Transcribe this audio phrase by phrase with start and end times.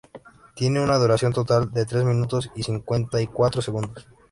[0.55, 4.07] Tiene una duración total de tres minutos y cincuenta y cuatro segundos.